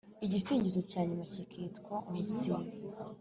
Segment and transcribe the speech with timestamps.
[0.25, 2.59] igisingizo cya nyuma kikitwa umusibo